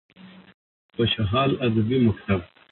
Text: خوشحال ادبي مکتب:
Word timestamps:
خوشحال 0.95 1.51
ادبي 1.65 1.97
مکتب: 2.05 2.41